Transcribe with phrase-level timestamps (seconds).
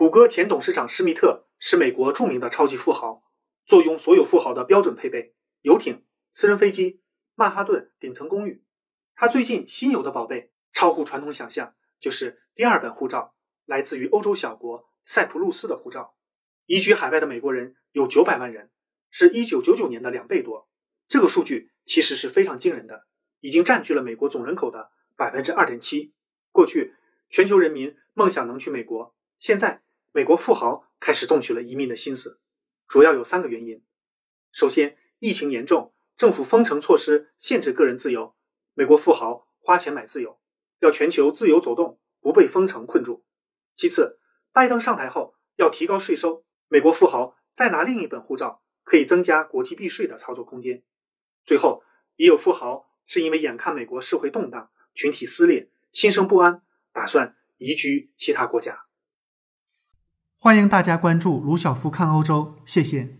[0.00, 3.22] 谷歌前董事长施密特是美国著名的超级富豪，
[3.66, 7.02] 坐拥所有富豪的标准配备：游艇、私人飞机、
[7.34, 8.64] 曼哈顿顶层公寓。
[9.14, 13.34] 他最近新有的宝贝，超乎传统想象，就是第二本护照，
[13.66, 16.14] 来自于欧洲小国塞浦路斯的护照。
[16.64, 18.70] 移居海外的美国人有九百万人，
[19.10, 20.70] 是一九九九年的两倍多。
[21.08, 23.04] 这个数据其实是非常惊人的，
[23.40, 26.14] 已经占据了美国总人口的百分之二点七。
[26.52, 26.94] 过去，
[27.28, 29.82] 全球人民梦想能去美国，现在。
[30.12, 32.40] 美国富豪开始动起了移民的心思，
[32.88, 33.80] 主要有三个原因。
[34.50, 38.34] 首先，疫情严重，政府封城措施限制个人自由，
[38.74, 40.40] 美国富豪花钱买自由，
[40.80, 43.24] 要全球自由走动，不被封城困住。
[43.76, 44.18] 其次，
[44.52, 50.82] 拜登上台后要提高税收，美国富豪再拿另一本护照，可以增加国际避税的操作空间。
[51.44, 51.84] 最后，
[52.16, 58.86] 也有富豪是因为眼看美国社会动荡，群体撕裂，心生不安，打算移居其他国家。
[60.42, 63.10] 欢迎大家关注卢晓夫看欧洲，谢谢。